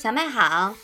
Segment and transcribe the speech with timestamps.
[0.00, 0.76] 小麦好，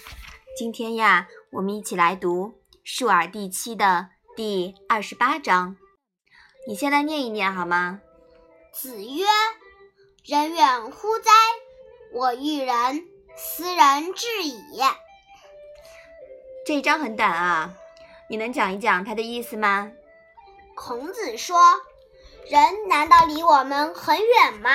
[0.57, 2.49] 今天呀，我们一起来读
[2.83, 5.77] 《述而》第七的第二十八章。
[6.67, 8.00] 你先来念一念好吗？
[8.73, 9.25] 子曰
[10.27, 11.30] ：“人远乎哉？
[12.12, 13.05] 我欲人，
[13.37, 14.80] 斯人至矣。”
[16.66, 17.73] 这一章很短啊，
[18.28, 19.92] 你能讲一讲它的意思吗？
[20.74, 21.56] 孔子说
[22.51, 24.70] ：“人难道离我们很远吗？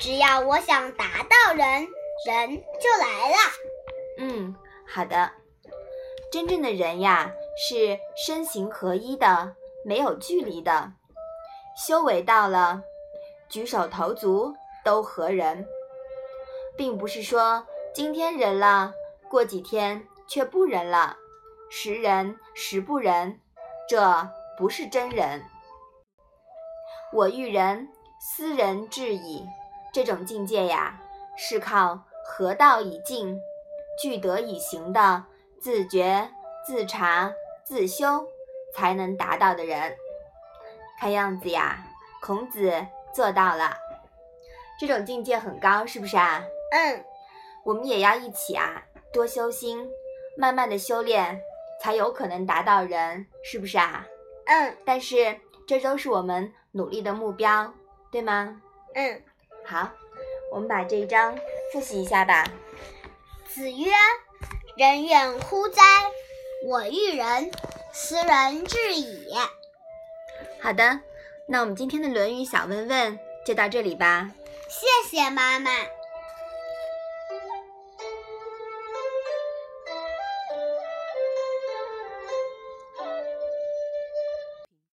[0.00, 1.86] 只要我想达到人。”
[2.24, 2.50] 人
[2.80, 3.36] 就来了。
[4.18, 4.54] 嗯，
[4.86, 5.30] 好的。
[6.30, 10.92] 真正的人呀，是身形合一的，没有距离的。
[11.76, 12.82] 修为到了，
[13.48, 14.54] 举手投足
[14.84, 15.66] 都合人，
[16.76, 18.94] 并不是说今天人了，
[19.28, 21.16] 过几天却不人了，
[21.68, 23.40] 时人时不人，
[23.88, 25.42] 这不是真人。
[27.12, 27.88] 我欲人，
[28.20, 29.44] 斯人至矣。
[29.92, 30.98] 这种境界呀，
[31.36, 32.00] 是靠。
[32.24, 33.40] 合道以静，
[34.00, 35.24] 具德以行的
[35.60, 36.30] 自觉、
[36.66, 37.32] 自察、
[37.64, 38.26] 自修，
[38.74, 39.96] 才能达到的人。
[40.98, 41.84] 看样子呀，
[42.20, 42.72] 孔子
[43.12, 43.76] 做到了，
[44.78, 46.44] 这种境界很高，是不是啊？
[46.72, 47.04] 嗯，
[47.64, 49.90] 我们也要一起啊，多修心，
[50.36, 51.40] 慢慢的修炼，
[51.80, 54.06] 才有可能达到人，是不是啊？
[54.46, 57.74] 嗯，但是这都是我们努力的目标，
[58.10, 58.62] 对吗？
[58.94, 59.22] 嗯，
[59.64, 59.90] 好，
[60.52, 61.36] 我们把这一章。
[61.72, 62.46] 复习一下吧。
[63.48, 63.90] 子曰
[64.76, 65.82] ：“人远乎哉？
[66.66, 67.50] 我欲人，
[67.92, 69.34] 斯人至矣。”
[70.60, 71.00] 好的，
[71.46, 74.30] 那我们今天的《论语》小问问就到这里吧。
[74.68, 75.70] 谢谢妈妈。